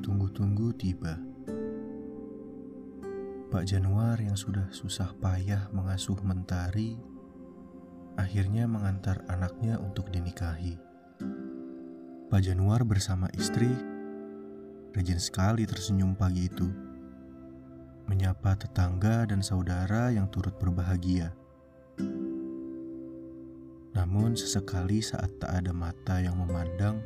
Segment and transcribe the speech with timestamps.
[0.00, 1.20] tunggu-tunggu tiba.
[3.52, 6.96] Pak Januar yang sudah susah payah mengasuh Mentari
[8.16, 10.80] akhirnya mengantar anaknya untuk dinikahi.
[12.32, 13.68] Pak Januar bersama istri
[14.96, 16.72] rajin sekali tersenyum pagi itu.
[18.08, 21.36] Menyapa tetangga dan saudara yang turut berbahagia.
[23.92, 27.04] Namun sesekali saat tak ada mata yang memandang,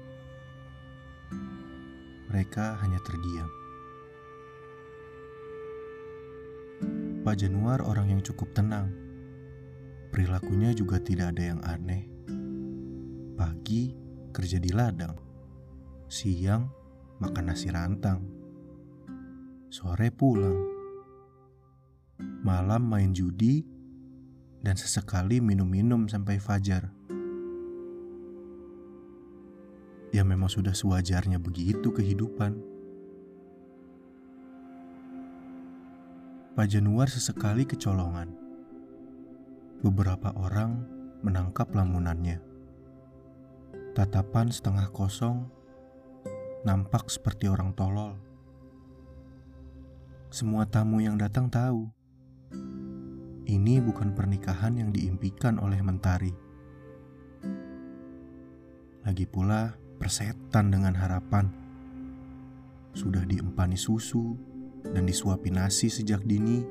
[2.28, 3.48] mereka hanya terdiam.
[7.24, 8.92] Pak Januar orang yang cukup tenang.
[10.09, 12.09] Perilakunya juga tidak ada yang aneh.
[13.37, 13.92] Pagi
[14.32, 15.12] kerja di ladang.
[16.09, 16.64] Siang
[17.20, 18.20] makan nasi rantang.
[19.68, 20.56] Sore pulang.
[22.40, 23.60] Malam main judi
[24.65, 26.98] dan sesekali minum-minum sampai fajar.
[30.09, 32.56] Ya memang sudah sewajarnya begitu kehidupan.
[36.56, 38.32] Pak Januar sesekali kecolongan.
[39.84, 40.82] Beberapa orang
[41.23, 42.42] menangkap lamunannya.
[43.95, 45.46] Tatapan setengah kosong
[46.66, 48.18] nampak seperti orang tolol.
[50.34, 51.88] Semua tamu yang datang tahu
[53.48, 56.36] ini bukan pernikahan yang diimpikan oleh Mentari.
[59.09, 61.51] Lagi pula, persetan dengan harapan
[62.99, 64.34] sudah diempani susu,
[64.82, 66.66] dan disuapi nasi sejak dini,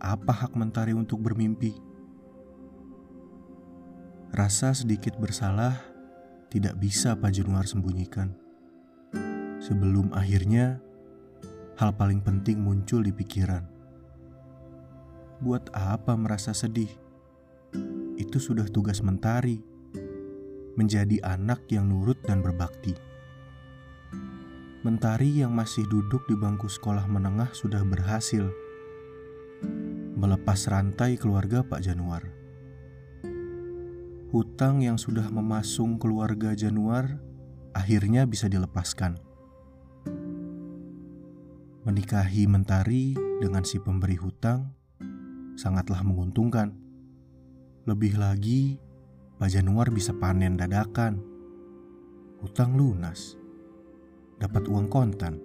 [0.00, 1.76] apa hak Mentari untuk bermimpi?
[4.32, 5.76] Rasa sedikit bersalah
[6.48, 8.32] tidak bisa Pak Januar sembunyikan.
[9.60, 10.80] Sebelum akhirnya
[11.80, 13.64] hal paling penting muncul di pikiran.
[15.40, 16.88] Buat apa merasa sedih?
[18.16, 19.75] Itu sudah tugas Mentari.
[20.76, 22.92] Menjadi anak yang nurut dan berbakti.
[24.84, 28.46] Mentari yang masih duduk di bangku sekolah menengah sudah berhasil
[30.16, 32.24] melepas rantai keluarga Pak Januar.
[34.32, 37.20] Hutang yang sudah memasung keluarga Januar
[37.76, 39.20] akhirnya bisa dilepaskan.
[41.86, 44.74] Menikahi Mentari dengan si pemberi hutang
[45.54, 46.74] sangatlah menguntungkan.
[47.86, 48.82] Lebih lagi,
[49.36, 51.20] Pak Januar bisa panen dadakan.
[52.40, 53.36] Hutang lunas
[54.40, 55.40] dapat uang kontan.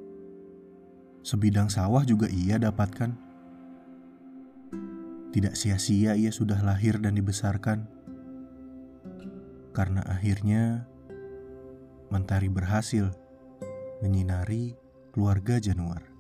[1.27, 3.11] Sebidang sawah juga ia dapatkan.
[5.31, 7.87] Tidak sia-sia ia sudah lahir dan dibesarkan.
[9.71, 10.91] Karena akhirnya
[12.11, 13.07] Mentari berhasil
[14.03, 14.75] menyinari
[15.15, 16.10] keluarga Januar.